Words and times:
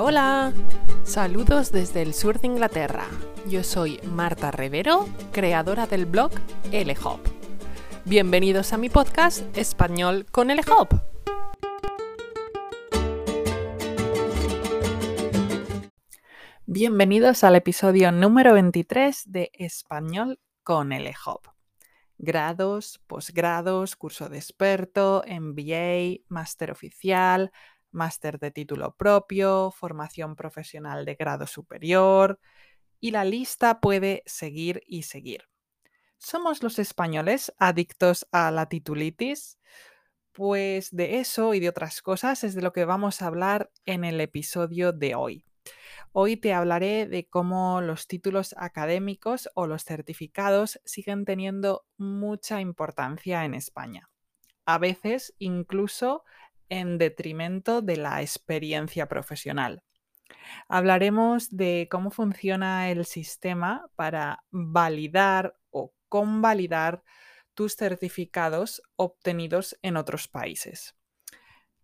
Hola. 0.00 0.52
Saludos 1.02 1.72
desde 1.72 2.02
el 2.02 2.14
sur 2.14 2.38
de 2.40 2.46
Inglaterra. 2.46 3.04
Yo 3.48 3.64
soy 3.64 3.98
Marta 4.04 4.52
Rivero, 4.52 5.08
creadora 5.32 5.88
del 5.88 6.06
blog 6.06 6.30
LHOP. 6.70 7.18
Bienvenidos 8.04 8.72
a 8.72 8.78
mi 8.78 8.90
podcast 8.90 9.44
Español 9.58 10.24
con 10.30 10.54
LHOP. 10.54 10.92
Bienvenidos 16.66 17.42
al 17.42 17.56
episodio 17.56 18.12
número 18.12 18.54
23 18.54 19.24
de 19.26 19.50
Español 19.54 20.38
con 20.62 20.90
LHOP. 20.90 21.48
Grados, 22.18 23.00
posgrados, 23.08 23.96
curso 23.96 24.28
de 24.28 24.38
experto, 24.38 25.24
MBA, 25.26 26.24
máster 26.28 26.70
oficial, 26.70 27.50
máster 27.90 28.38
de 28.38 28.50
título 28.50 28.94
propio, 28.96 29.70
formación 29.70 30.36
profesional 30.36 31.04
de 31.04 31.14
grado 31.14 31.46
superior 31.46 32.38
y 33.00 33.10
la 33.10 33.24
lista 33.24 33.80
puede 33.80 34.22
seguir 34.26 34.82
y 34.86 35.02
seguir. 35.02 35.44
¿Somos 36.18 36.62
los 36.62 36.78
españoles 36.78 37.52
adictos 37.58 38.26
a 38.32 38.50
la 38.50 38.68
titulitis? 38.68 39.58
Pues 40.32 40.94
de 40.94 41.18
eso 41.20 41.54
y 41.54 41.60
de 41.60 41.68
otras 41.68 42.02
cosas 42.02 42.44
es 42.44 42.54
de 42.54 42.62
lo 42.62 42.72
que 42.72 42.84
vamos 42.84 43.22
a 43.22 43.26
hablar 43.26 43.70
en 43.86 44.04
el 44.04 44.20
episodio 44.20 44.92
de 44.92 45.14
hoy. 45.14 45.44
Hoy 46.12 46.36
te 46.36 46.54
hablaré 46.54 47.06
de 47.06 47.28
cómo 47.28 47.80
los 47.80 48.06
títulos 48.06 48.54
académicos 48.58 49.48
o 49.54 49.66
los 49.66 49.84
certificados 49.84 50.80
siguen 50.84 51.24
teniendo 51.24 51.86
mucha 51.96 52.60
importancia 52.60 53.44
en 53.44 53.54
España. 53.54 54.08
A 54.64 54.78
veces 54.78 55.34
incluso 55.38 56.24
en 56.68 56.98
detrimento 56.98 57.82
de 57.82 57.96
la 57.96 58.22
experiencia 58.22 59.08
profesional. 59.08 59.82
Hablaremos 60.68 61.48
de 61.50 61.88
cómo 61.90 62.10
funciona 62.10 62.90
el 62.90 63.04
sistema 63.04 63.90
para 63.96 64.44
validar 64.50 65.56
o 65.70 65.92
convalidar 66.08 67.02
tus 67.54 67.74
certificados 67.74 68.82
obtenidos 68.96 69.78
en 69.82 69.96
otros 69.96 70.28
países. 70.28 70.94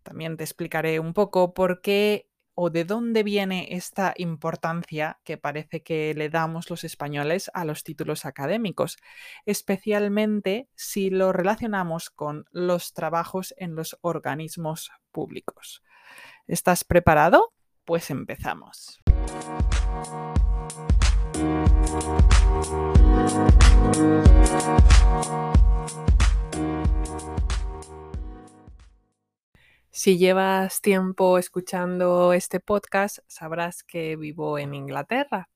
También 0.03 0.37
te 0.37 0.43
explicaré 0.43 0.99
un 0.99 1.13
poco 1.13 1.53
por 1.53 1.81
qué 1.81 2.29
o 2.55 2.69
de 2.69 2.85
dónde 2.85 3.21
viene 3.21 3.67
esta 3.71 4.13
importancia 4.17 5.19
que 5.23 5.37
parece 5.37 5.83
que 5.83 6.13
le 6.15 6.29
damos 6.29 6.69
los 6.69 6.83
españoles 6.83 7.51
a 7.53 7.65
los 7.65 7.83
títulos 7.83 8.25
académicos, 8.25 8.97
especialmente 9.45 10.69
si 10.75 11.09
lo 11.09 11.33
relacionamos 11.33 12.09
con 12.09 12.45
los 12.51 12.93
trabajos 12.93 13.53
en 13.57 13.75
los 13.75 13.97
organismos 14.01 14.91
públicos. 15.11 15.83
¿Estás 16.47 16.83
preparado? 16.83 17.53
Pues 17.83 18.09
empezamos. 18.09 19.01
Si 29.97 30.17
llevas 30.17 30.81
tiempo 30.81 31.37
escuchando 31.37 32.33
este 32.33 32.59
podcast, 32.59 33.19
sabrás 33.27 33.81
que 33.81 34.17
vivo 34.17 34.59
en 34.59 34.73
Inglaterra. 34.73 35.47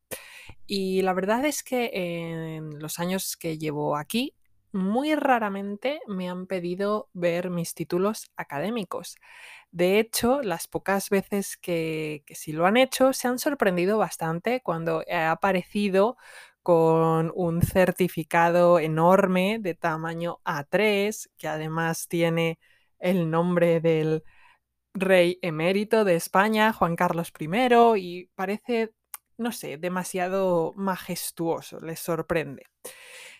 Y 0.66 1.02
la 1.02 1.12
verdad 1.12 1.44
es 1.44 1.62
que 1.62 1.90
en 1.94 2.80
los 2.80 3.00
años 3.00 3.36
que 3.36 3.58
llevo 3.58 3.98
aquí, 3.98 4.34
muy 4.72 5.14
raramente 5.14 6.00
me 6.08 6.30
han 6.30 6.48
pedido 6.48 7.10
ver 7.12 7.50
mis 7.50 7.74
títulos 7.74 8.32
académicos. 8.38 9.18
De 9.72 10.00
hecho, 10.00 10.42
las 10.42 10.70
pocas 10.70 11.10
veces 11.10 11.58
que, 11.58 12.24
que 12.26 12.36
sí 12.36 12.54
lo 12.54 12.66
han 12.66 12.78
hecho, 12.78 13.12
se 13.12 13.28
han 13.28 13.40
sorprendido 13.40 13.98
bastante 13.98 14.62
cuando 14.62 15.04
he 15.06 15.18
aparecido 15.18 16.16
con 16.64 17.34
un 17.36 17.62
certificado 17.62 18.80
enorme 18.80 19.60
de 19.60 19.76
tamaño 19.76 20.40
A3, 20.46 21.30
que 21.38 21.50
además 21.50 22.08
tiene 22.08 22.58
el 23.00 23.30
nombre 23.30 23.80
del 23.80 24.24
rey 24.94 25.40
emérito 25.42 26.04
de 26.04 26.16
España, 26.16 26.74
Juan 26.74 26.96
Carlos 26.96 27.32
I, 27.40 27.48
y 27.98 28.26
parece, 28.36 28.94
no 29.38 29.52
sé, 29.52 29.78
demasiado 29.78 30.74
majestuoso, 30.76 31.80
les 31.80 32.00
sorprende. 32.00 32.64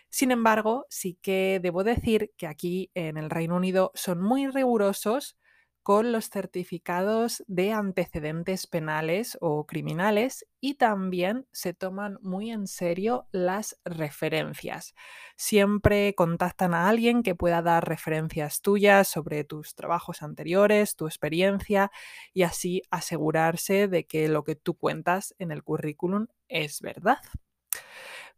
Sin 0.08 0.32
embargo, 0.32 0.86
sí 0.90 1.18
que 1.22 1.60
debo 1.62 1.84
decir 1.84 2.32
que 2.36 2.46
aquí 2.46 2.90
en 2.94 3.16
el 3.16 3.30
Reino 3.30 3.56
Unido 3.56 3.92
son 3.94 4.20
muy 4.20 4.48
rigurosos 4.48 5.36
con 5.82 6.12
los 6.12 6.28
certificados 6.28 7.42
de 7.46 7.72
antecedentes 7.72 8.66
penales 8.66 9.38
o 9.40 9.66
criminales 9.66 10.46
y 10.60 10.74
también 10.74 11.46
se 11.52 11.72
toman 11.72 12.18
muy 12.20 12.50
en 12.50 12.66
serio 12.66 13.26
las 13.32 13.80
referencias. 13.84 14.94
Siempre 15.36 16.14
contactan 16.14 16.74
a 16.74 16.88
alguien 16.88 17.22
que 17.22 17.34
pueda 17.34 17.62
dar 17.62 17.88
referencias 17.88 18.60
tuyas 18.60 19.08
sobre 19.08 19.44
tus 19.44 19.74
trabajos 19.74 20.22
anteriores, 20.22 20.96
tu 20.96 21.06
experiencia 21.06 21.90
y 22.34 22.42
así 22.42 22.82
asegurarse 22.90 23.88
de 23.88 24.06
que 24.06 24.28
lo 24.28 24.44
que 24.44 24.56
tú 24.56 24.76
cuentas 24.76 25.34
en 25.38 25.50
el 25.50 25.62
currículum 25.62 26.26
es 26.48 26.80
verdad. 26.82 27.18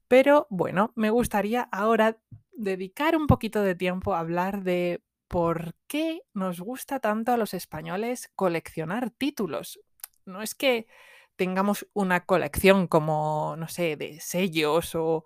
Pero 0.07 0.47
bueno, 0.51 0.93
me 0.95 1.11
gustaría 1.11 1.63
ahora 1.73 2.19
dedicar 2.53 3.17
un 3.17 3.27
poquito 3.27 3.63
de 3.63 3.75
tiempo 3.75 4.15
a 4.15 4.21
hablar 4.21 4.63
de 4.63 5.03
por 5.33 5.75
qué 5.87 6.21
nos 6.35 6.61
gusta 6.61 7.01
tanto 7.01 7.33
a 7.33 7.39
los 7.39 7.55
españoles 7.55 8.31
coleccionar 8.37 9.09
títulos. 9.09 9.81
No 10.27 10.43
es 10.43 10.55
que 10.55 10.87
tengamos 11.37 11.89
una 11.95 12.27
colección 12.27 12.87
como, 12.87 13.57
no 13.57 13.67
sé, 13.67 13.97
de 13.97 14.21
sellos 14.21 14.95
o, 14.95 15.25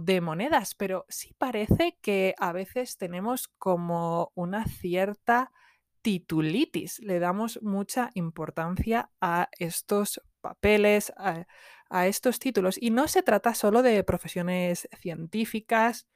de 0.00 0.22
monedas, 0.22 0.74
pero 0.74 1.04
sí 1.10 1.34
parece 1.36 1.98
que 2.00 2.34
a 2.38 2.52
veces 2.52 2.96
tenemos 2.96 3.48
como 3.48 4.32
una 4.34 4.64
cierta 4.64 5.52
titulitis. 6.00 6.98
Le 7.00 7.18
damos 7.18 7.60
mucha 7.60 8.08
importancia 8.14 9.10
a 9.20 9.50
estos 9.58 10.22
papeles, 10.40 11.12
a, 11.18 12.06
estos 12.06 12.38
títulos. 12.38 12.78
Y 12.80 12.88
no 12.88 13.08
se 13.08 13.22
trata 13.22 13.54
solo 13.54 13.82
de 13.82 14.02
profesiones 14.04 14.88
científicas 14.98 16.08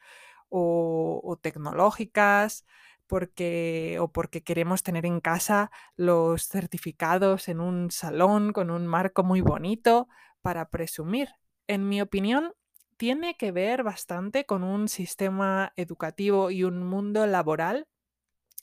o, 0.48 1.20
o 1.22 1.36
tecnológicas, 1.36 2.64
porque 3.12 3.98
o 4.00 4.10
porque 4.10 4.42
queremos 4.42 4.82
tener 4.82 5.04
en 5.04 5.20
casa 5.20 5.70
los 5.96 6.48
certificados 6.48 7.48
en 7.48 7.60
un 7.60 7.90
salón 7.90 8.54
con 8.54 8.70
un 8.70 8.86
marco 8.86 9.22
muy 9.22 9.42
bonito 9.42 10.08
para 10.40 10.70
presumir. 10.70 11.28
En 11.66 11.90
mi 11.90 12.00
opinión, 12.00 12.54
tiene 12.96 13.36
que 13.36 13.52
ver 13.52 13.82
bastante 13.82 14.46
con 14.46 14.64
un 14.64 14.88
sistema 14.88 15.74
educativo 15.76 16.50
y 16.50 16.64
un 16.64 16.84
mundo 16.84 17.26
laboral 17.26 17.86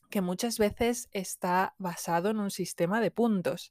que 0.10 0.22
muchas 0.22 0.58
veces 0.58 1.10
está 1.12 1.76
basado 1.78 2.32
en 2.32 2.40
un 2.40 2.50
sistema 2.50 3.02
de 3.02 3.12
puntos. 3.12 3.70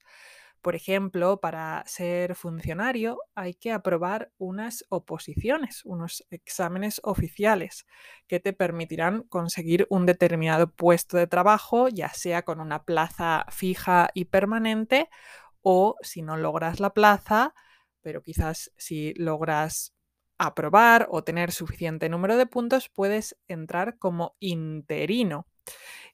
Por 0.63 0.75
ejemplo, 0.75 1.41
para 1.41 1.85
ser 1.87 2.35
funcionario 2.35 3.19
hay 3.35 3.55
que 3.55 3.73
aprobar 3.73 4.33
unas 4.39 4.85
oposiciones, 4.89 5.85
unos 5.85 6.27
exámenes 6.31 7.01
oficiales 7.05 7.87
que 8.27 8.41
te 8.41 8.53
permitirán 8.53 9.23
conseguir 9.25 9.87
un 9.91 10.07
determinado 10.07 10.71
puesto 10.71 11.17
de 11.17 11.27
trabajo, 11.27 11.89
ya 11.89 12.09
sea 12.11 12.43
con 12.43 12.61
una 12.61 12.85
plaza 12.85 13.47
fija 13.51 14.11
y 14.15 14.27
permanente 14.27 15.09
o 15.63 15.97
si 16.03 16.23
no 16.23 16.37
logras 16.37 16.81
la 16.81 16.91
plaza, 16.95 17.55
pero 18.03 18.23
quizás 18.23 18.73
si 18.77 19.15
logras 19.15 19.95
aprobar 20.39 21.09
o 21.11 21.25
tener 21.25 21.53
suficiente 21.53 22.09
número 22.09 22.37
de 22.37 22.47
puntos, 22.47 22.89
puedes 22.89 23.37
entrar 23.49 23.99
como 23.99 24.37
interino 24.41 25.47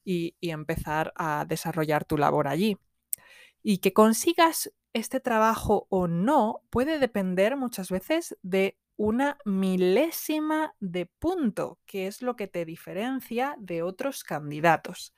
y, 0.04 0.36
empezar 0.40 1.12
a 1.16 1.44
desarrollar 1.46 2.04
tu 2.04 2.18
labor 2.18 2.48
allí. 2.48 2.78
Y 3.66 3.78
que 3.78 3.94
consigas 3.94 4.70
este 4.92 5.20
trabajo 5.20 5.86
o 5.90 6.06
no 6.06 6.62
puede 6.70 6.98
depender 6.98 7.56
muchas 7.56 7.90
veces 7.90 8.36
de 8.42 8.78
una 8.96 9.38
milésima 9.44 10.74
de 10.80 11.06
punto, 11.06 11.80
que 11.86 12.06
es 12.06 12.22
lo 12.22 12.36
que 12.36 12.46
te 12.46 12.66
diferencia 12.66 13.56
de 13.58 13.82
otros 13.82 14.22
candidatos. 14.22 15.14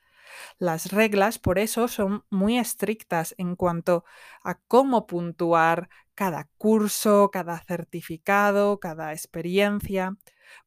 Las 0.59 0.93
reglas, 0.93 1.39
por 1.39 1.59
eso, 1.59 1.89
son 1.89 2.25
muy 2.31 2.57
estrictas 2.57 3.35
en 3.37 3.57
cuanto 3.57 4.05
a 4.43 4.59
cómo 4.61 5.07
puntuar 5.07 5.89
cada 6.15 6.49
curso, 6.57 7.31
cada 7.33 7.61
certificado, 7.65 8.81
cada 8.81 9.13
experiencia. 9.13 10.17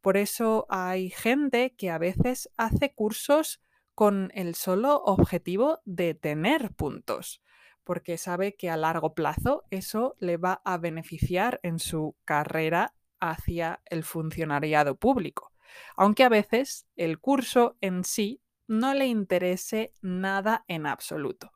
Por 0.02 0.18
eso 0.18 0.66
hay 0.70 1.10
gente 1.10 1.76
que 1.78 1.90
a 1.90 1.98
veces 1.98 2.50
hace 2.58 2.94
cursos 2.94 3.62
con 3.96 4.32
el 4.36 4.56
solo 4.56 5.02
objetivo 5.04 5.80
de 5.86 6.14
tener 6.14 6.74
puntos 6.74 7.42
porque 7.90 8.20
sabe 8.20 8.56
que 8.56 8.70
a 8.70 8.78
largo 8.78 9.16
plazo 9.16 9.64
eso 9.72 10.16
le 10.20 10.38
va 10.38 10.62
a 10.64 10.78
beneficiar 10.78 11.60
en 11.64 11.80
su 11.80 12.16
carrera 12.24 12.94
hacia 13.20 13.82
el 13.86 14.04
funcionariado 14.04 14.94
público, 14.94 15.54
aunque 15.96 16.24
a 16.24 16.30
veces 16.30 16.86
el 16.98 17.20
curso 17.20 17.78
en 17.82 18.04
sí 18.04 18.44
no 18.68 18.94
le 18.94 19.08
interese 19.08 19.92
nada 20.04 20.66
en 20.68 20.86
absoluto. 20.86 21.52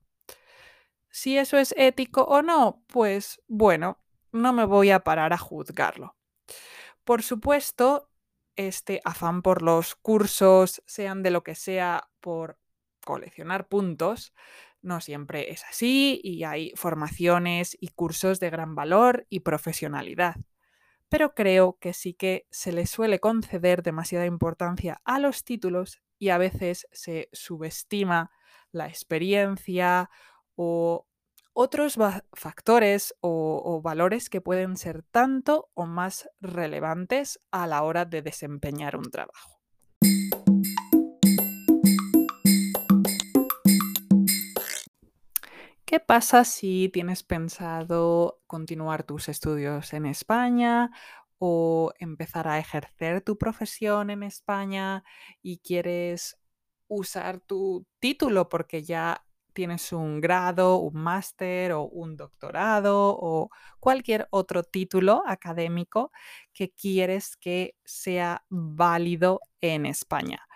Si 1.11 1.37
eso 1.37 1.59
es 1.59 1.71
ético 1.77 2.23
o 2.23 2.41
no, 2.41 2.83
pues 2.87 3.39
bueno, 3.47 3.99
no 4.31 4.53
me 4.53 4.65
voy 4.65 4.89
a 4.89 5.03
parar 5.03 5.33
a 5.33 5.37
juzgarlo. 5.37 6.15
Por 7.03 7.21
supuesto, 7.21 8.09
este 8.55 9.01
afán 9.05 9.43
por 9.43 9.61
los 9.61 9.93
cursos, 9.93 10.81
sean 10.87 11.21
de 11.21 11.29
lo 11.29 11.43
que 11.43 11.53
sea, 11.53 12.09
por 12.21 12.57
coleccionar 13.05 13.67
puntos, 13.67 14.33
no 14.83 15.01
siempre 15.01 15.51
es 15.51 15.63
así 15.63 16.21
y 16.23 16.43
hay 16.43 16.71
formaciones 16.75 17.75
y 17.79 17.87
cursos 17.89 18.39
de 18.39 18.49
gran 18.49 18.75
valor 18.75 19.25
y 19.29 19.39
profesionalidad. 19.39 20.35
Pero 21.09 21.33
creo 21.33 21.77
que 21.79 21.93
sí 21.93 22.13
que 22.13 22.47
se 22.51 22.71
le 22.71 22.85
suele 22.85 23.19
conceder 23.19 23.83
demasiada 23.83 24.25
importancia 24.25 25.01
a 25.05 25.19
los 25.19 25.43
títulos 25.43 26.01
y 26.19 26.29
a 26.29 26.37
veces 26.37 26.87
se 26.91 27.29
subestima 27.31 28.31
la 28.71 28.87
experiencia 28.87 30.09
o 30.55 31.07
otros 31.53 31.97
factores 32.33 33.15
o, 33.21 33.81
valores 33.83 34.29
que 34.29 34.41
pueden 34.41 34.75
ser 34.75 35.03
tanto 35.03 35.69
o 35.75 35.85
más 35.85 36.29
relevantes 36.41 37.39
a 37.51 37.67
la 37.67 37.83
hora 37.83 38.05
de 38.05 38.21
desempeñar 38.21 38.95
un 38.95 39.09
trabajo. 39.11 39.62
¿Qué 45.93 45.99
pasa 45.99 46.43
si 46.43 46.89
tienes 46.89 47.21
pensado 47.21 48.41
continuar 48.47 49.03
tus 49.03 49.29
estudios 49.29 49.93
en 49.93 50.07
España 50.07 50.89
o 51.37 51.93
empezar 51.99 52.47
a 52.47 52.57
ejercer 52.57 53.21
tu 53.21 53.37
profesión 53.37 54.09
en 54.09 54.23
España 54.23 55.03
y 55.43 55.59
quieres 55.59 56.39
usar 56.87 57.41
tu 57.41 57.85
título 57.99 58.49
porque 58.49 58.81
ya 58.81 59.23
tienes 59.53 59.93
un 59.93 60.19
grado, 60.19 60.77
un 60.77 60.95
máster 60.95 61.73
o 61.73 61.83
un 61.83 62.17
doctorado 62.17 63.15
o 63.15 63.51
cualquier 63.79 64.27
otro 64.31 64.63
título 64.63 65.21
académico 65.27 66.11
que 66.53 66.71
quieres 66.71 67.37
que 67.37 67.75
sea 67.85 68.43
válido 68.49 69.41
en 69.61 69.85
España. 69.85 70.47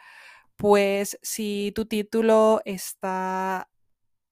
Pues 0.56 1.20
si 1.22 1.72
tu 1.76 1.86
título 1.86 2.60
está 2.66 3.70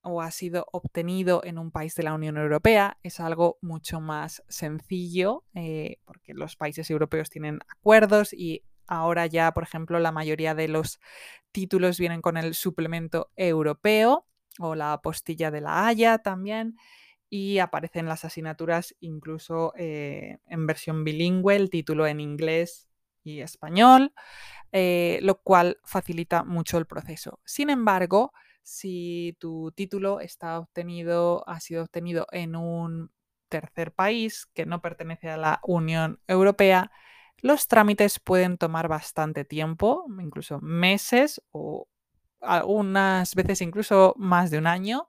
o 0.06 0.22
ha 0.22 0.32
sido 0.32 0.68
obtenido 0.72 1.42
en 1.44 1.58
un 1.58 1.72
país 1.72 1.96
de 1.96 2.04
la 2.04 2.14
Unión 2.14 2.38
Europea, 2.38 2.98
es 3.04 3.20
algo 3.20 3.58
mucho 3.62 4.00
más 4.00 4.44
sencillo 4.48 5.44
eh, 5.56 5.98
porque 6.06 6.34
los 6.34 6.56
países 6.56 6.90
europeos 6.92 7.30
tienen 7.30 7.60
acuerdos 7.68 8.32
y 8.32 8.64
ahora 8.88 9.26
ya, 9.26 9.52
por 9.54 9.64
ejemplo, 9.64 10.00
la 10.00 10.12
mayoría 10.12 10.54
de 10.54 10.68
los 10.68 11.00
títulos 11.52 11.98
vienen 11.98 12.22
con 12.22 12.38
el 12.38 12.54
suplemento 12.54 13.32
europeo 13.36 14.28
o 14.60 14.76
la 14.76 15.02
postilla 15.02 15.50
de 15.52 15.62
la 15.62 15.88
Haya 15.88 16.20
también. 16.20 16.78
Y 17.28 17.58
aparecen 17.58 18.06
las 18.06 18.24
asignaturas 18.24 18.96
incluso 19.00 19.74
eh, 19.76 20.38
en 20.48 20.68
versión 20.68 21.04
bilingüe, 21.04 21.56
el 21.56 21.72
título 21.72 22.06
en 22.06 22.20
inglés 22.20 22.88
y 23.24 23.42
español, 23.42 24.14
eh, 24.72 25.20
lo 25.24 25.42
cual 25.42 25.80
facilita 25.84 26.44
mucho 26.44 26.78
el 26.78 26.86
proceso. 26.86 27.40
Sin 27.44 27.72
embargo, 27.72 28.32
si 28.66 29.38
tu 29.40 29.72
título 29.72 30.20
está 30.20 30.58
obtenido, 30.58 31.48
ha 31.48 31.60
sido 31.60 31.84
obtenido 31.84 32.26
en 32.32 32.56
un 32.56 33.12
tercer 33.48 33.94
país 33.94 34.48
que 34.56 34.66
no 34.66 34.82
pertenece 34.82 35.30
a 35.30 35.38
la 35.38 35.60
Unión 35.64 36.20
Europea, 36.28 36.92
los 37.38 37.68
trámites 37.68 38.20
pueden 38.20 38.58
tomar 38.58 38.88
bastante 38.88 39.46
tiempo, 39.46 40.08
incluso 40.20 40.60
meses 40.62 41.44
o 41.52 41.88
algunas 42.42 43.36
veces 43.36 43.62
incluso 43.62 44.16
más 44.18 44.50
de 44.50 44.58
un 44.58 44.66
año 44.66 45.08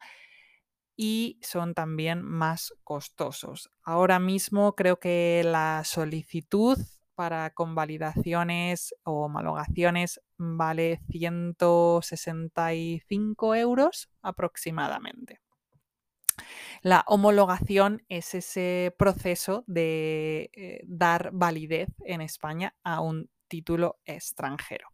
y 0.94 1.38
son 1.40 1.72
también 1.72 2.20
más 2.22 2.74
costosos. 2.84 3.70
Ahora 3.82 4.18
mismo 4.18 4.74
creo 4.74 5.00
que 5.00 5.40
la 5.44 5.82
solicitud 5.84 6.78
para 7.16 7.50
convalidaciones 7.50 8.94
o 9.02 9.24
homologaciones 9.24 10.20
vale 10.36 11.00
165 11.10 13.56
euros 13.56 14.08
aproximadamente. 14.22 15.40
La 16.82 17.02
homologación 17.08 18.04
es 18.08 18.34
ese 18.34 18.94
proceso 18.98 19.64
de 19.66 20.50
eh, 20.52 20.82
dar 20.86 21.30
validez 21.32 21.88
en 22.04 22.20
España 22.20 22.76
a 22.84 23.00
un 23.00 23.28
título 23.48 23.98
extranjero. 24.04 24.92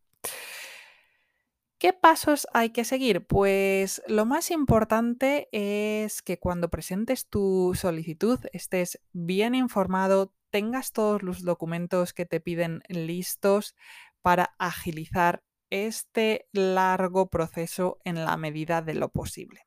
¿Qué 1.83 1.93
pasos 1.93 2.47
hay 2.55 2.71
que 2.71 2.85
seguir? 2.85 3.27
Pues 3.27 4.05
lo 4.07 4.25
más 4.25 4.53
importante 4.53 5.49
es 5.51 6.23
que 6.23 6.39
cuando 6.39 6.69
presentes 6.69 7.29
tu 7.29 7.73
solicitud 7.75 8.39
estés 8.53 9.01
bien 9.13 9.57
informado, 9.57 10.33
tengas 10.53 10.93
todos 10.93 11.23
los 11.23 11.43
documentos 11.43 12.13
que 12.13 12.27
te 12.27 12.41
piden 12.41 12.83
listos 12.89 13.75
para 14.21 14.55
agilizar 14.59 15.43
este 15.71 16.47
largo 16.53 17.31
proceso 17.31 17.99
en 18.05 18.25
la 18.25 18.37
medida 18.37 18.83
de 18.83 18.95
lo 18.95 19.09
posible. 19.09 19.67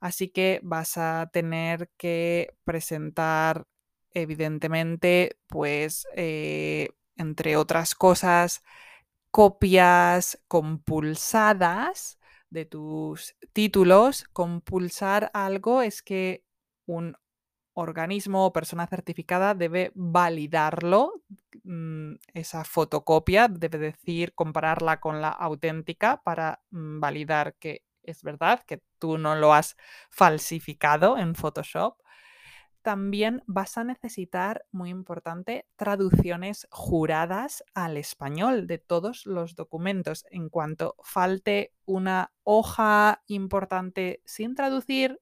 Así 0.00 0.28
que 0.30 0.60
vas 0.62 0.96
a 0.96 1.28
tener 1.32 1.90
que 1.98 2.54
presentar, 2.64 3.66
evidentemente, 4.12 5.38
pues, 5.46 6.06
eh, 6.16 6.88
entre 7.16 7.56
otras 7.56 7.94
cosas, 7.94 8.62
copias 9.30 10.42
compulsadas 10.48 12.18
de 12.50 12.64
tus 12.64 13.36
títulos. 13.52 14.24
Compulsar 14.32 15.30
algo 15.34 15.82
es 15.82 16.02
que 16.02 16.44
un 16.86 17.16
organismo 17.78 18.46
o 18.46 18.52
persona 18.52 18.86
certificada 18.86 19.54
debe 19.54 19.92
validarlo, 19.94 21.22
mm, 21.64 22.14
esa 22.34 22.64
fotocopia, 22.64 23.48
debe 23.48 23.78
decir, 23.78 24.34
compararla 24.34 25.00
con 25.00 25.20
la 25.20 25.30
auténtica 25.30 26.22
para 26.22 26.60
mm, 26.70 27.00
validar 27.00 27.54
que 27.54 27.84
es 28.02 28.22
verdad, 28.22 28.62
que 28.66 28.82
tú 28.98 29.18
no 29.18 29.36
lo 29.36 29.52
has 29.52 29.76
falsificado 30.10 31.18
en 31.18 31.34
Photoshop 31.34 31.98
también 32.88 33.42
vas 33.46 33.76
a 33.76 33.84
necesitar, 33.84 34.64
muy 34.72 34.88
importante, 34.88 35.66
traducciones 35.76 36.66
juradas 36.70 37.62
al 37.74 37.98
español 37.98 38.66
de 38.66 38.78
todos 38.78 39.26
los 39.26 39.54
documentos. 39.54 40.24
En 40.30 40.48
cuanto 40.48 40.96
falte 41.02 41.74
una 41.84 42.32
hoja 42.44 43.22
importante 43.26 44.22
sin 44.24 44.54
traducir, 44.54 45.20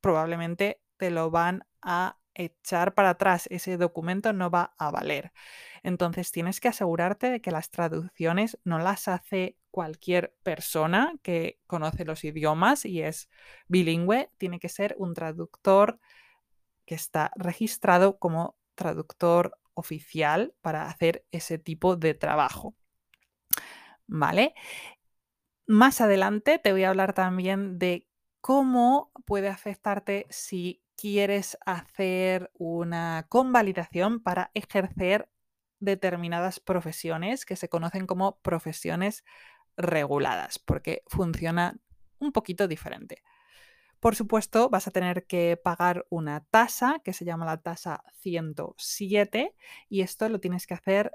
probablemente 0.00 0.80
te 0.96 1.10
lo 1.10 1.30
van 1.30 1.66
a 1.82 2.18
echar 2.34 2.94
para 2.94 3.10
atrás. 3.10 3.46
Ese 3.50 3.76
documento 3.76 4.32
no 4.32 4.50
va 4.50 4.74
a 4.78 4.90
valer. 4.90 5.32
Entonces 5.82 6.30
tienes 6.32 6.60
que 6.60 6.68
asegurarte 6.68 7.30
de 7.30 7.40
que 7.40 7.50
las 7.50 7.70
traducciones 7.70 8.58
no 8.64 8.78
las 8.78 9.08
hace 9.08 9.56
cualquier 9.70 10.34
persona 10.42 11.14
que 11.22 11.60
conoce 11.66 12.04
los 12.04 12.24
idiomas 12.24 12.84
y 12.84 13.02
es 13.02 13.28
bilingüe. 13.68 14.30
Tiene 14.38 14.58
que 14.60 14.68
ser 14.68 14.94
un 14.98 15.14
traductor 15.14 15.98
que 16.84 16.94
está 16.94 17.32
registrado 17.36 18.18
como 18.18 18.56
traductor 18.74 19.58
oficial 19.74 20.54
para 20.60 20.86
hacer 20.88 21.26
ese 21.32 21.58
tipo 21.58 21.96
de 21.96 22.14
trabajo. 22.14 22.74
¿Vale? 24.06 24.54
Más 25.66 26.00
adelante 26.00 26.58
te 26.58 26.72
voy 26.72 26.84
a 26.84 26.90
hablar 26.90 27.12
también 27.12 27.78
de 27.78 28.06
cómo 28.40 29.10
puede 29.24 29.48
afectarte 29.48 30.26
si 30.30 30.82
quieres 30.96 31.58
hacer 31.64 32.50
una 32.54 33.26
convalidación 33.28 34.20
para 34.20 34.50
ejercer 34.54 35.28
determinadas 35.78 36.58
profesiones 36.60 37.44
que 37.44 37.56
se 37.56 37.68
conocen 37.68 38.06
como 38.06 38.38
profesiones 38.40 39.24
reguladas, 39.76 40.58
porque 40.58 41.02
funciona 41.06 41.78
un 42.18 42.32
poquito 42.32 42.66
diferente. 42.66 43.22
Por 44.00 44.14
supuesto, 44.14 44.68
vas 44.68 44.86
a 44.86 44.90
tener 44.90 45.26
que 45.26 45.56
pagar 45.56 46.06
una 46.10 46.44
tasa 46.44 47.00
que 47.04 47.12
se 47.12 47.24
llama 47.24 47.46
la 47.46 47.62
tasa 47.62 48.04
107 48.20 49.54
y 49.88 50.00
esto 50.02 50.28
lo 50.28 50.38
tienes 50.38 50.66
que 50.66 50.74
hacer 50.74 51.12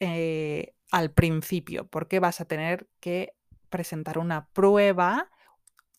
eh, 0.00 0.74
al 0.90 1.12
principio 1.12 1.86
porque 1.88 2.20
vas 2.20 2.40
a 2.40 2.44
tener 2.44 2.88
que 3.00 3.34
presentar 3.70 4.18
una 4.18 4.48
prueba 4.48 5.30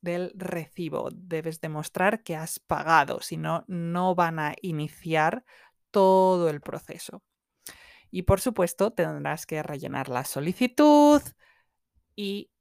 del 0.04 0.34
recibo. 0.36 1.10
Debes 1.12 1.62
demostrar 1.62 2.24
que 2.24 2.36
has 2.36 2.60
pagado, 2.60 3.22
si 3.22 3.38
no, 3.38 3.64
no 3.68 4.14
van 4.14 4.38
a 4.38 4.54
iniciar 4.62 5.46
todo 5.90 6.50
el 6.50 6.62
proceso. 6.62 7.24
Y 8.12 8.24
por 8.24 8.42
supuesto, 8.42 8.92
tendrás 8.92 9.48
que 9.48 9.64
rellenar 9.64 10.10
la 10.10 10.26
solicitud 10.26 11.22
y, 12.16 12.52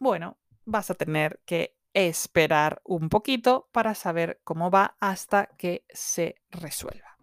bueno, 0.00 0.38
vas 0.64 0.90
a 0.90 0.94
tener 0.94 1.40
que 1.44 1.76
esperar 1.92 2.80
un 2.84 3.08
poquito 3.08 3.68
para 3.72 3.94
saber 3.94 4.40
cómo 4.42 4.70
va 4.70 4.96
hasta 4.98 5.46
que 5.58 5.84
se 5.90 6.36
resuelva. 6.50 7.16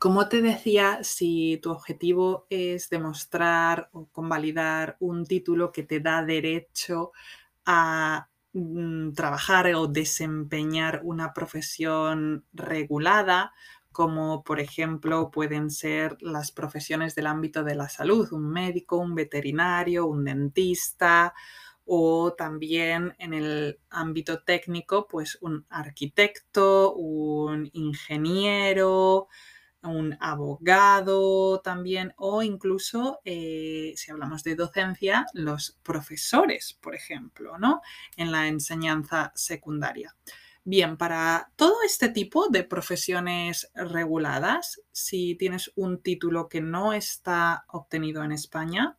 Como 0.00 0.30
te 0.30 0.40
decía, 0.40 1.00
si 1.04 1.58
tu 1.62 1.70
objetivo 1.70 2.46
es 2.48 2.88
demostrar 2.88 3.90
o 3.92 4.06
convalidar 4.06 4.96
un 4.98 5.26
título 5.26 5.72
que 5.72 5.82
te 5.82 6.00
da 6.00 6.24
derecho 6.24 7.12
a 7.66 8.30
mm, 8.54 9.12
trabajar 9.12 9.66
o 9.74 9.88
desempeñar 9.88 11.02
una 11.04 11.34
profesión 11.34 12.46
regulada, 12.54 13.52
como 13.92 14.42
por 14.42 14.58
ejemplo 14.60 15.30
pueden 15.30 15.70
ser 15.70 16.16
las 16.22 16.50
profesiones 16.50 17.14
del 17.14 17.26
ámbito 17.26 17.62
de 17.62 17.74
la 17.74 17.90
salud, 17.90 18.32
un 18.32 18.48
médico, 18.48 18.96
un 18.96 19.14
veterinario, 19.14 20.06
un 20.06 20.24
dentista, 20.24 21.34
o 21.84 22.32
también 22.32 23.14
en 23.18 23.34
el 23.34 23.80
ámbito 23.90 24.42
técnico, 24.44 25.06
pues 25.06 25.36
un 25.42 25.66
arquitecto, 25.68 26.94
un 26.94 27.68
ingeniero, 27.74 29.28
un 29.82 30.16
abogado 30.20 31.60
también, 31.60 32.12
o 32.16 32.42
incluso, 32.42 33.20
eh, 33.24 33.92
si 33.96 34.10
hablamos 34.10 34.42
de 34.42 34.56
docencia, 34.56 35.26
los 35.32 35.78
profesores, 35.82 36.78
por 36.80 36.94
ejemplo, 36.94 37.58
¿no? 37.58 37.80
En 38.16 38.32
la 38.32 38.48
enseñanza 38.48 39.32
secundaria. 39.34 40.14
Bien, 40.64 40.98
para 40.98 41.50
todo 41.56 41.82
este 41.84 42.10
tipo 42.10 42.48
de 42.48 42.64
profesiones 42.64 43.70
reguladas, 43.74 44.82
si 44.92 45.34
tienes 45.36 45.72
un 45.74 46.02
título 46.02 46.48
que 46.48 46.60
no 46.60 46.92
está 46.92 47.64
obtenido 47.68 48.22
en 48.22 48.32
España 48.32 48.98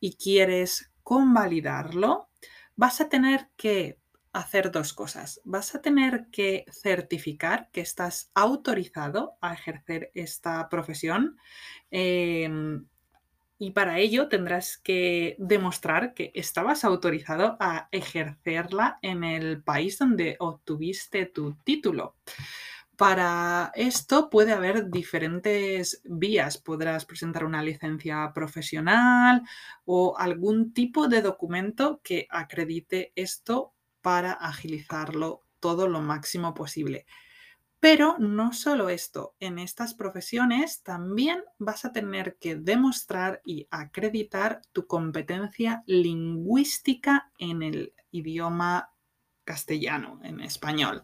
y 0.00 0.16
quieres 0.16 0.90
convalidarlo, 1.04 2.28
vas 2.74 3.00
a 3.00 3.08
tener 3.08 3.48
que 3.56 4.00
hacer 4.36 4.70
dos 4.70 4.92
cosas. 4.92 5.40
Vas 5.44 5.74
a 5.74 5.80
tener 5.80 6.26
que 6.30 6.66
certificar 6.70 7.70
que 7.72 7.80
estás 7.80 8.30
autorizado 8.34 9.38
a 9.40 9.54
ejercer 9.54 10.10
esta 10.14 10.68
profesión. 10.68 11.38
Em, 11.90 12.86
y 13.58 13.70
para 13.70 13.98
ello 13.98 14.28
tendrás 14.28 14.76
que 14.76 15.36
demostrar 15.38 16.12
que 16.12 16.32
estabas 16.34 16.84
autorizado 16.84 17.56
a 17.60 17.88
ejercerla 17.90 18.98
en 19.00 19.24
el 19.24 19.62
país 19.62 19.98
donde 19.98 20.36
obtuviste 20.38 21.24
tu 21.24 21.54
título. 21.64 22.16
Para 22.96 23.72
esto 23.74 24.28
puede 24.28 24.52
haber 24.52 24.90
diferentes 24.90 26.02
vías. 26.04 26.58
Podrás 26.58 27.06
presentar 27.06 27.44
una 27.44 27.62
licencia 27.62 28.32
profesional 28.34 29.42
o 29.86 30.16
algún 30.18 30.74
tipo 30.74 31.08
de 31.08 31.22
documento 31.22 32.00
que 32.02 32.26
acredite 32.30 33.12
esto 33.14 33.75
para 34.06 34.34
agilizarlo 34.34 35.42
todo 35.58 35.88
lo 35.88 36.00
máximo 36.00 36.54
posible. 36.54 37.06
Pero 37.80 38.14
no 38.20 38.52
solo 38.52 38.88
esto, 38.88 39.34
en 39.40 39.58
estas 39.58 39.94
profesiones 39.94 40.84
también 40.84 41.42
vas 41.58 41.84
a 41.84 41.92
tener 41.92 42.36
que 42.36 42.54
demostrar 42.54 43.42
y 43.44 43.66
acreditar 43.68 44.62
tu 44.70 44.86
competencia 44.86 45.82
lingüística 45.86 47.32
en 47.40 47.64
el 47.64 47.94
idioma 48.12 48.92
castellano, 49.42 50.20
en 50.22 50.40
español. 50.40 51.02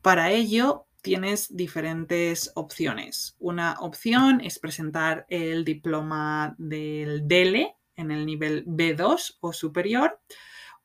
Para 0.00 0.30
ello, 0.30 0.86
tienes 1.02 1.56
diferentes 1.56 2.52
opciones. 2.54 3.34
Una 3.40 3.80
opción 3.80 4.40
es 4.42 4.60
presentar 4.60 5.26
el 5.28 5.64
diploma 5.64 6.54
del 6.56 7.26
DELE 7.26 7.74
en 7.96 8.12
el 8.12 8.24
nivel 8.24 8.64
B2 8.64 9.38
o 9.40 9.52
superior 9.52 10.20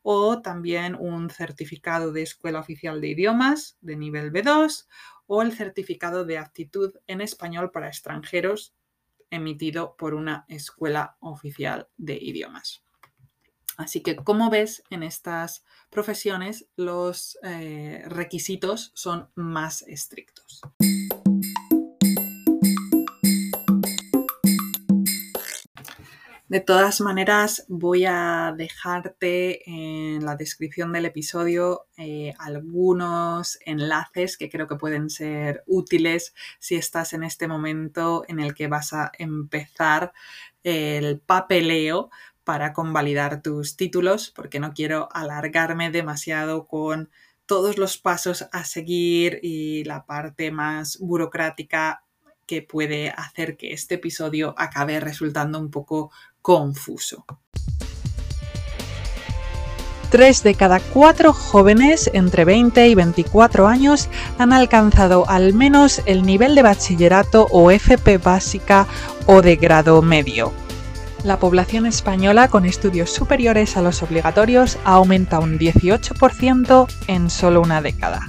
o 0.03 0.41
también 0.41 0.95
un 0.95 1.29
certificado 1.29 2.11
de 2.11 2.21
Escuela 2.21 2.59
Oficial 2.59 3.01
de 3.01 3.07
Idiomas 3.07 3.77
de 3.81 3.95
nivel 3.95 4.31
B2 4.31 4.85
o 5.25 5.41
el 5.41 5.53
certificado 5.53 6.25
de 6.25 6.37
aptitud 6.37 6.93
en 7.07 7.21
español 7.21 7.71
para 7.71 7.87
extranjeros 7.87 8.75
emitido 9.31 9.95
por 9.97 10.13
una 10.13 10.45
escuela 10.47 11.17
oficial 11.19 11.89
de 11.97 12.17
idiomas. 12.21 12.83
Así 13.77 14.03
que, 14.03 14.15
como 14.15 14.51
ves, 14.51 14.83
en 14.91 15.01
estas 15.01 15.63
profesiones 15.89 16.67
los 16.75 17.39
eh, 17.41 18.03
requisitos 18.07 18.91
son 18.93 19.29
más 19.33 19.81
estrictos. 19.83 20.61
De 26.53 26.59
todas 26.59 27.01
maneras, 27.01 27.65
voy 27.67 28.05
a 28.05 28.53
dejarte 28.55 29.67
en 29.67 30.23
la 30.23 30.35
descripción 30.35 30.91
del 30.91 31.07
episodio 31.07 31.87
eh, 31.97 32.35
algunos 32.37 33.57
enlaces 33.65 34.37
que 34.37 34.51
creo 34.51 34.67
que 34.67 34.75
pueden 34.75 35.09
ser 35.09 35.63
útiles 35.65 36.35
si 36.59 36.75
estás 36.75 37.13
en 37.13 37.23
este 37.23 37.47
momento 37.47 38.23
en 38.27 38.39
el 38.39 38.53
que 38.53 38.67
vas 38.67 38.93
a 38.93 39.11
empezar 39.17 40.13
el 40.63 41.19
papeleo 41.21 42.11
para 42.43 42.71
convalidar 42.71 43.41
tus 43.41 43.75
títulos, 43.75 44.29
porque 44.29 44.59
no 44.59 44.75
quiero 44.75 45.09
alargarme 45.11 45.89
demasiado 45.89 46.67
con 46.67 47.09
todos 47.47 47.79
los 47.79 47.97
pasos 47.97 48.47
a 48.51 48.63
seguir 48.63 49.39
y 49.41 49.85
la 49.85 50.05
parte 50.05 50.51
más 50.51 50.99
burocrática 50.99 52.03
que 52.45 52.61
puede 52.61 53.09
hacer 53.09 53.57
que 53.57 53.73
este 53.73 53.95
episodio 53.95 54.53
acabe 54.57 54.99
resultando 54.99 55.59
un 55.59 55.71
poco 55.71 56.11
confuso. 56.43 57.25
Tres 60.11 60.43
de 60.43 60.53
cada 60.53 60.79
cuatro 60.79 61.33
jóvenes 61.33 62.11
entre 62.13 62.45
20 62.45 62.87
y 62.87 62.93
24 62.93 63.67
años 63.67 64.09
han 64.37 64.53
alcanzado 64.53 65.27
al 65.27 65.55
menos 65.55 66.03
el 66.05 66.21
nivel 66.21 66.53
de 66.53 66.61
bachillerato 66.61 67.47
o 67.49 67.71
FP 67.71 68.19
básica 68.19 68.85
o 69.25 69.41
de 69.41 69.55
grado 69.55 70.03
medio. 70.03 70.53
La 71.23 71.39
población 71.39 71.87
española 71.87 72.47
con 72.49 72.65
estudios 72.65 73.09
superiores 73.09 73.75
a 73.75 73.81
los 73.81 74.03
obligatorios 74.03 74.77
aumenta 74.83 75.39
un 75.39 75.57
18% 75.57 76.87
en 77.07 77.29
solo 77.31 77.61
una 77.61 77.81
década. 77.81 78.27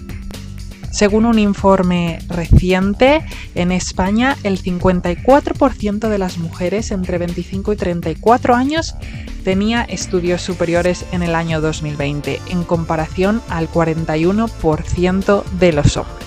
Según 0.94 1.26
un 1.26 1.40
informe 1.40 2.20
reciente, 2.28 3.24
en 3.56 3.72
España 3.72 4.36
el 4.44 4.62
54% 4.62 6.08
de 6.08 6.18
las 6.18 6.38
mujeres 6.38 6.92
entre 6.92 7.18
25 7.18 7.72
y 7.72 7.76
34 7.76 8.54
años 8.54 8.94
tenía 9.42 9.82
estudios 9.82 10.40
superiores 10.40 11.04
en 11.10 11.24
el 11.24 11.34
año 11.34 11.60
2020, 11.60 12.40
en 12.48 12.62
comparación 12.62 13.42
al 13.48 13.68
41% 13.68 15.44
de 15.58 15.72
los 15.72 15.96
hombres. 15.96 16.23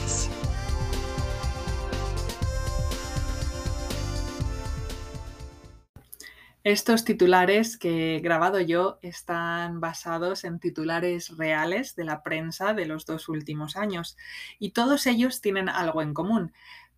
Estos 6.68 7.06
titulares 7.06 7.78
que 7.78 8.18
he 8.18 8.20
grabado 8.20 8.60
yo 8.60 9.00
están 9.02 9.80
basados 9.80 10.44
en 10.44 10.60
titulares 10.60 11.38
reales 11.38 11.96
de 11.96 12.04
la 12.04 12.24
prensa 12.24 12.74
de 12.74 12.86
los 12.86 13.06
dos 13.06 13.30
últimos 13.30 13.78
años 13.78 14.18
y 14.60 14.72
todos 14.72 15.08
ellos 15.08 15.40
tienen 15.40 15.70
algo 15.70 16.02
en 16.02 16.14
común. 16.14 16.52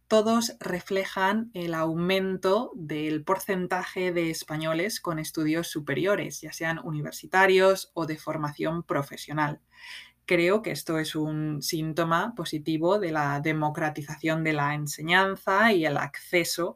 Todos 0.08 0.56
reflejan 0.60 1.52
el 1.54 1.76
aumento 1.76 2.72
del 2.74 3.24
porcentaje 3.24 4.12
de 4.12 4.32
españoles 4.32 5.00
con 5.00 5.20
estudios 5.20 5.68
superiores, 5.68 6.42
ya 6.42 6.52
sean 6.52 6.80
universitarios 6.84 7.92
o 7.94 8.08
de 8.08 8.18
formación 8.18 8.82
profesional. 8.82 9.62
Creo 10.26 10.64
que 10.64 10.72
esto 10.72 10.98
es 10.98 11.14
un 11.14 11.62
síntoma 11.62 12.34
positivo 12.34 12.98
de 12.98 13.12
la 13.12 13.40
democratización 13.40 14.44
de 14.44 14.54
la 14.54 14.74
enseñanza 14.74 15.72
y 15.74 15.86
el 15.86 15.98
acceso 15.98 16.76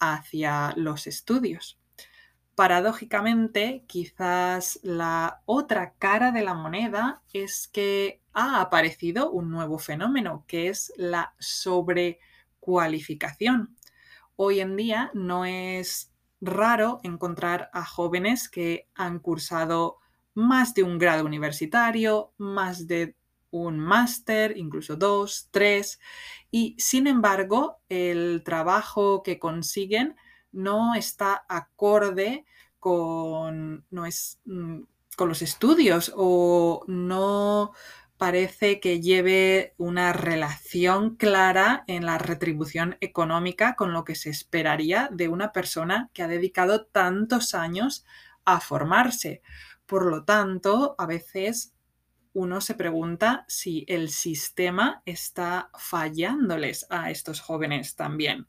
hacia 0.00 0.74
los 0.74 1.06
estudios 1.06 1.78
paradójicamente, 2.62 3.82
quizás 3.88 4.78
la 4.84 5.42
otra 5.46 5.94
cara 5.98 6.30
de 6.30 6.42
la 6.42 6.54
moneda 6.54 7.20
es 7.32 7.66
que 7.66 8.22
ha 8.32 8.60
aparecido 8.60 9.32
un 9.32 9.50
nuevo 9.50 9.80
fenómeno, 9.80 10.44
que 10.46 10.68
es 10.68 10.92
la 10.96 11.34
sobrecualificación. 11.40 13.74
Hoy 14.36 14.60
en 14.60 14.76
día 14.76 15.10
no 15.12 15.44
es 15.44 16.12
raro 16.40 17.00
encontrar 17.02 17.68
a 17.72 17.84
jóvenes 17.84 18.48
que 18.48 18.88
han 18.94 19.18
cursado 19.18 19.98
más 20.32 20.72
de 20.72 20.84
un 20.84 20.98
grado 20.98 21.24
universitario, 21.24 22.32
más 22.38 22.86
de 22.86 23.16
un 23.50 23.80
máster, 23.80 24.56
incluso 24.56 24.94
dos, 24.94 25.48
tres, 25.50 25.98
y 26.52 26.76
sin 26.78 27.08
embargo 27.08 27.80
el 27.88 28.44
trabajo 28.44 29.24
que 29.24 29.40
consiguen 29.40 30.14
no 30.52 30.94
está 30.94 31.44
acorde 31.48 32.44
con, 32.78 33.84
no 33.90 34.06
es, 34.06 34.40
mm, 34.44 34.80
con 35.16 35.28
los 35.28 35.42
estudios 35.42 36.12
o 36.16 36.84
no 36.86 37.72
parece 38.22 38.78
que 38.78 39.00
lleve 39.00 39.74
una 39.78 40.12
relación 40.12 41.16
clara 41.16 41.82
en 41.88 42.06
la 42.06 42.18
retribución 42.18 42.96
económica 43.00 43.74
con 43.74 43.92
lo 43.92 44.04
que 44.04 44.14
se 44.14 44.30
esperaría 44.30 45.08
de 45.10 45.26
una 45.26 45.50
persona 45.50 46.08
que 46.12 46.22
ha 46.22 46.28
dedicado 46.28 46.86
tantos 46.86 47.54
años 47.54 48.04
a 48.44 48.60
formarse. 48.60 49.42
Por 49.86 50.06
lo 50.06 50.24
tanto, 50.24 50.94
a 50.98 51.06
veces 51.06 51.74
uno 52.32 52.60
se 52.60 52.74
pregunta 52.74 53.44
si 53.48 53.84
el 53.88 54.08
sistema 54.08 55.02
está 55.04 55.70
fallándoles 55.76 56.86
a 56.90 57.10
estos 57.10 57.40
jóvenes 57.40 57.96
también. 57.96 58.46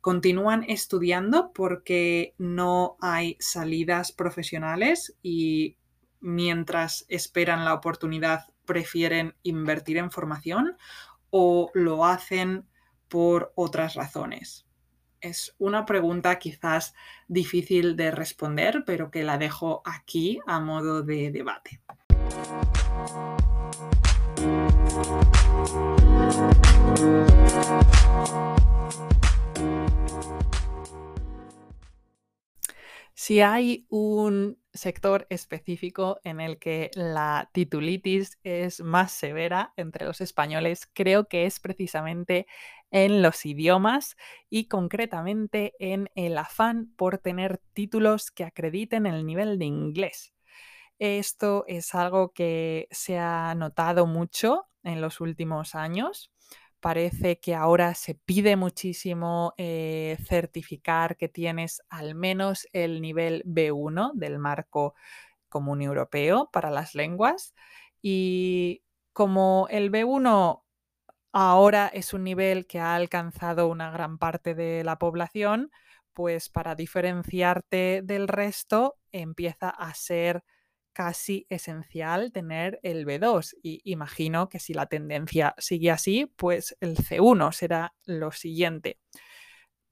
Continúan 0.00 0.64
estudiando 0.68 1.52
porque 1.52 2.34
no 2.38 2.96
hay 3.00 3.36
salidas 3.40 4.12
profesionales 4.12 5.16
y 5.22 5.76
mientras 6.20 7.04
esperan 7.08 7.64
la 7.64 7.74
oportunidad 7.74 8.46
prefieren 8.64 9.34
invertir 9.42 9.96
en 9.96 10.10
formación 10.10 10.76
o 11.30 11.70
lo 11.74 12.04
hacen 12.04 12.66
por 13.08 13.52
otras 13.54 13.94
razones. 13.94 14.66
Es 15.20 15.54
una 15.58 15.84
pregunta 15.84 16.38
quizás 16.38 16.94
difícil 17.26 17.96
de 17.96 18.12
responder, 18.12 18.84
pero 18.86 19.10
que 19.10 19.24
la 19.24 19.36
dejo 19.36 19.82
aquí 19.84 20.38
a 20.46 20.60
modo 20.60 21.02
de 21.02 21.32
debate. 21.32 21.80
Si 33.20 33.40
hay 33.40 33.84
un 33.88 34.60
sector 34.72 35.26
específico 35.28 36.20
en 36.22 36.40
el 36.40 36.60
que 36.60 36.92
la 36.94 37.50
titulitis 37.52 38.38
es 38.44 38.80
más 38.80 39.10
severa 39.10 39.72
entre 39.76 40.04
los 40.06 40.20
españoles, 40.20 40.88
creo 40.92 41.26
que 41.26 41.44
es 41.44 41.58
precisamente 41.58 42.46
en 42.92 43.20
los 43.20 43.44
idiomas 43.44 44.16
y 44.48 44.68
concretamente 44.68 45.74
en 45.80 46.10
el 46.14 46.38
afán 46.38 46.94
por 46.94 47.18
tener 47.18 47.58
títulos 47.72 48.30
que 48.30 48.44
acrediten 48.44 49.04
el 49.04 49.26
nivel 49.26 49.58
de 49.58 49.64
inglés. 49.64 50.32
Esto 51.00 51.64
es 51.66 51.96
algo 51.96 52.32
que 52.32 52.86
se 52.92 53.18
ha 53.18 53.52
notado 53.56 54.06
mucho 54.06 54.68
en 54.84 55.00
los 55.00 55.20
últimos 55.20 55.74
años. 55.74 56.30
Parece 56.80 57.40
que 57.40 57.54
ahora 57.56 57.94
se 57.94 58.14
pide 58.14 58.54
muchísimo 58.56 59.52
eh, 59.56 60.16
certificar 60.24 61.16
que 61.16 61.28
tienes 61.28 61.82
al 61.88 62.14
menos 62.14 62.68
el 62.72 63.00
nivel 63.02 63.42
B1 63.46 64.12
del 64.14 64.38
marco 64.38 64.94
común 65.48 65.82
europeo 65.82 66.50
para 66.52 66.70
las 66.70 66.94
lenguas. 66.94 67.54
Y 68.02 68.84
como 69.12 69.66
el 69.70 69.90
B1 69.90 70.64
ahora 71.32 71.88
es 71.88 72.12
un 72.14 72.24
nivel 72.24 72.66
que 72.66 72.80
ha 72.80 72.94
alcanzado 72.94 73.68
una 73.68 73.90
gran 73.90 74.18
parte 74.18 74.54
de 74.54 74.84
la 74.84 74.98
población, 74.98 75.70
pues 76.14 76.48
para 76.48 76.74
diferenciarte 76.76 78.02
del 78.04 78.28
resto 78.28 78.96
empieza 79.12 79.70
a 79.70 79.94
ser 79.94 80.44
casi 80.98 81.46
esencial 81.48 82.32
tener 82.32 82.80
el 82.82 83.06
B2 83.06 83.54
y 83.62 83.80
imagino 83.84 84.48
que 84.48 84.58
si 84.58 84.74
la 84.74 84.86
tendencia 84.86 85.54
sigue 85.56 85.92
así, 85.92 86.26
pues 86.34 86.76
el 86.80 86.96
C1 86.96 87.52
será 87.52 87.94
lo 88.04 88.32
siguiente. 88.32 88.98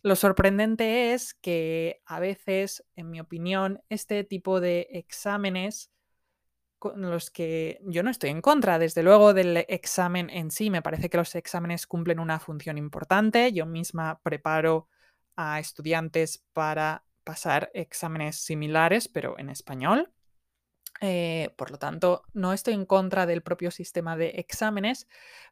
Lo 0.02 0.16
sorprendente 0.16 1.14
es 1.14 1.32
que 1.34 2.02
a 2.06 2.18
veces, 2.18 2.84
en 2.96 3.08
mi 3.12 3.20
opinión, 3.20 3.80
este 3.88 4.24
tipo 4.24 4.58
de 4.60 4.88
exámenes 4.90 5.92
con 6.80 7.00
los 7.00 7.30
que 7.30 7.78
yo 7.84 8.02
no 8.02 8.10
estoy 8.10 8.30
en 8.30 8.42
contra, 8.42 8.80
desde 8.80 9.04
luego, 9.04 9.32
del 9.32 9.58
examen 9.68 10.28
en 10.28 10.50
sí. 10.50 10.70
Me 10.70 10.82
parece 10.82 11.08
que 11.08 11.18
los 11.18 11.36
exámenes 11.36 11.86
cumplen 11.86 12.18
una 12.18 12.40
función 12.40 12.78
importante. 12.78 13.52
Yo 13.52 13.64
misma 13.64 14.18
preparo 14.24 14.88
a 15.36 15.60
estudiantes 15.60 16.44
para 16.52 17.04
pasar 17.22 17.70
exámenes 17.74 18.40
similares, 18.40 19.06
pero 19.06 19.38
en 19.38 19.50
español. 19.50 20.12
Eh, 21.00 21.50
por 21.56 21.70
lo 21.70 21.78
tanto, 21.78 22.22
no 22.32 22.52
estoy 22.52 22.74
en 22.74 22.86
contra 22.86 23.26
del 23.26 23.42
propio 23.42 23.70
sistema 23.70 24.16
de 24.16 24.28
exámenes, 24.36 25.06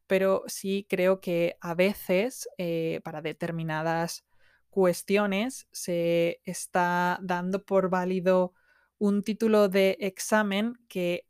pero 0.07 0.43
sí 0.47 0.87
creo 0.89 1.21
que 1.21 1.57
a 1.61 1.75
veces 1.75 2.49
eh, 2.59 3.01
para 3.05 3.21
determinadas 3.21 4.25
cuestiones 4.71 5.69
se 5.71 6.41
está 6.45 7.19
dando 7.23 7.65
por 7.65 7.91
válido 7.91 8.54
un 8.99 9.23
título 9.23 9.69
de 9.69 9.97
examen 10.00 10.75
que 10.89 11.26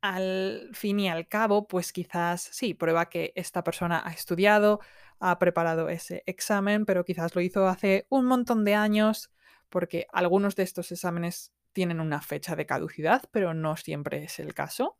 al 0.00 0.70
fin 0.72 1.00
y 1.00 1.08
al 1.08 1.28
cabo, 1.28 1.66
pues 1.68 1.92
quizás 1.92 2.42
sí, 2.52 2.74
prueba 2.74 3.10
que 3.10 3.32
esta 3.36 3.62
persona 3.64 4.02
ha 4.04 4.12
estudiado, 4.12 4.80
ha 5.18 5.38
preparado 5.38 5.88
ese 5.88 6.22
examen, 6.26 6.86
pero 6.86 7.04
quizás 7.04 7.34
lo 7.34 7.42
hizo 7.42 7.66
hace 7.68 8.06
un 8.08 8.26
montón 8.26 8.64
de 8.64 8.74
años, 8.74 9.30
porque 9.68 10.06
algunos 10.12 10.56
de 10.56 10.62
estos 10.62 10.90
exámenes 10.92 11.52
tienen 11.72 12.00
una 12.00 12.20
fecha 12.20 12.56
de 12.56 12.66
caducidad, 12.66 13.22
pero 13.30 13.54
no 13.54 13.76
siempre 13.76 14.24
es 14.24 14.38
el 14.38 14.54
caso. 14.54 14.98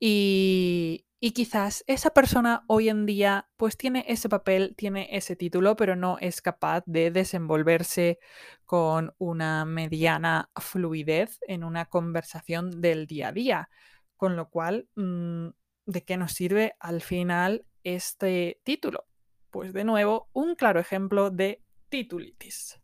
Y, 0.00 1.04
quizás 1.34 1.84
esa 1.88 2.10
persona 2.10 2.64
hoy 2.68 2.88
en 2.88 3.04
día 3.04 3.48
pues 3.56 3.76
tiene 3.76 4.04
ese 4.08 4.28
papel, 4.28 4.74
tiene 4.76 5.08
ese 5.16 5.34
título, 5.36 5.76
pero 5.76 5.96
no 5.96 6.16
es 6.20 6.40
capaz 6.40 6.84
de 6.86 7.10
desenvolverse 7.10 8.18
con 8.64 9.14
una 9.18 9.64
mediana 9.64 10.50
fluidez 10.56 11.38
en 11.48 11.64
una 11.64 11.86
conversación 11.86 12.80
del 12.80 13.06
día 13.06 13.28
a 13.28 13.32
día. 13.32 13.70
Con 14.16 14.36
lo 14.36 14.48
cual, 14.50 14.88
mm, 14.96 15.48
¿de 15.86 16.04
qué 16.04 16.16
nos 16.16 16.32
sirve 16.32 16.74
al 16.80 17.02
final 17.02 17.64
este 17.82 18.60
título? 18.64 19.06
Pues 19.50 19.72
de 19.72 19.84
nuevo, 19.84 20.28
un 20.32 20.54
claro 20.54 20.80
ejemplo 20.80 21.30
de 21.30 21.62
titulitis. 21.88 22.80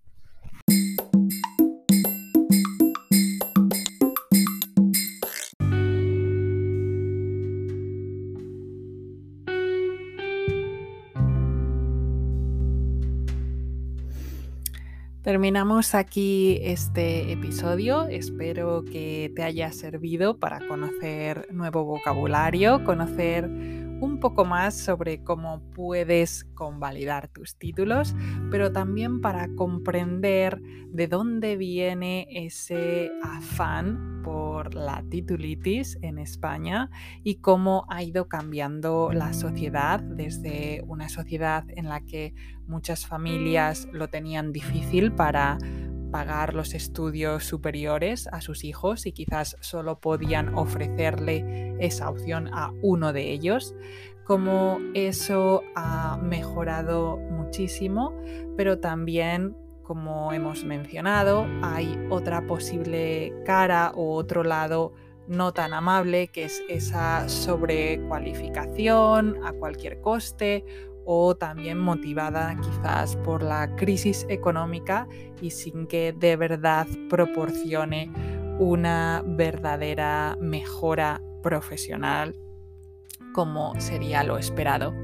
Terminamos 15.25 15.95
aquí 15.95 16.59
este 16.61 17.33
episodio. 17.33 18.07
Espero 18.09 18.85
que 18.85 19.33
te 19.35 19.43
haya 19.43 19.73
servido 19.73 20.37
para 20.37 20.61
conocer 20.69 21.49
nuevo 21.51 21.83
vocabulario, 21.87 22.85
conocer 22.85 23.49
un 24.05 24.21
poco 24.21 24.45
más 24.45 24.75
sobre 24.77 25.25
cómo 25.25 25.63
puedes 25.71 26.45
convalidar 26.55 27.29
tus 27.29 27.57
títulos, 27.57 28.15
pero 28.51 28.71
también 28.71 29.23
para 29.23 29.49
comprender 29.55 30.61
de 30.61 31.09
dónde 31.09 31.57
viene 31.57 32.27
ese 32.31 33.11
afán 33.23 34.21
por 34.23 34.75
la 34.75 35.03
titulitis 35.09 35.99
en 36.03 36.19
España 36.19 36.91
y 37.23 37.37
cómo 37.37 37.87
ha 37.89 38.03
ido 38.03 38.29
cambiando 38.29 39.11
la 39.13 39.33
sociedad 39.33 40.01
desde 40.01 40.85
una 40.87 41.09
sociedad 41.09 41.65
en 41.69 41.89
la 41.89 42.01
que 42.03 42.35
muchas 42.67 43.07
familias 43.07 43.89
lo 43.93 44.09
tenían 44.09 44.53
difícil 44.53 45.13
para 45.13 45.59
pagar 46.15 46.55
los 46.55 46.75
estudios 46.75 47.43
superiores 47.43 48.29
a 48.29 48.41
sus 48.41 48.63
hijos 48.63 49.05
y 49.05 49.11
quizás 49.11 49.57
solo 49.59 49.99
podían 49.99 50.55
ofrecerle 50.55 51.75
esa 51.81 52.09
opción 52.09 52.49
a 52.53 52.73
uno 52.83 53.13
de 53.13 53.33
ellos, 53.33 53.75
como 54.23 54.79
eso 54.95 55.65
ha 55.75 56.17
mejorado 56.19 57.17
muchísimo, 57.17 58.15
pero 58.57 58.79
también, 58.79 59.57
como 59.83 60.33
hemos 60.33 60.65
mencionado, 60.65 61.49
hay 61.65 61.99
otra 62.11 62.47
posible 62.47 63.33
cara 63.45 63.91
o 63.97 64.15
otro 64.15 64.45
lado 64.45 64.93
no 65.27 65.53
tan 65.53 65.75
amable, 65.75 66.29
que 66.29 66.45
es 66.45 66.63
esa 66.69 67.29
sobrecualificación 67.29 69.45
a 69.45 69.53
cualquier 69.53 70.01
coste 70.01 70.65
o 71.05 71.35
también 71.35 71.79
motivada 71.79 72.57
quizás 72.61 73.17
por 73.17 73.43
la 73.43 73.75
crisis 73.77 74.27
económica 74.29 75.07
y 75.41 75.51
sin 75.51 75.87
que 75.87 76.13
de 76.13 76.37
verdad 76.37 76.87
proporcione 77.09 78.11
una 78.59 79.23
verdadera 79.25 80.37
mejora 80.41 81.21
profesional 81.43 82.35
como 83.35 83.79
sería 83.79 84.25
lo 84.25 84.39
esperado. 84.39 84.95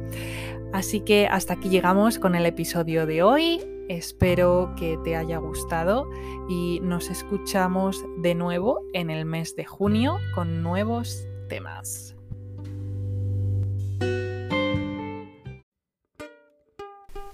Así 0.73 1.01
que 1.01 1.27
hasta 1.27 1.55
aquí 1.55 1.69
llegamos 1.69 2.19
con 2.19 2.35
el 2.35 2.47
episodio 2.47 3.05
de 3.05 3.23
hoy. 3.23 3.61
Espero 3.89 4.73
que 4.79 4.97
te 5.05 5.17
haya 5.17 5.39
gustado 5.39 6.09
y 6.49 6.79
nos 6.81 7.11
escuchamos 7.11 8.03
de 8.19 8.35
nuevo 8.35 8.81
en 8.95 9.11
el 9.11 9.27
mes 9.27 9.57
de 9.57 9.65
junio 9.65 10.17
con 10.35 10.63
nuevos 10.63 11.27
temas. 11.49 12.20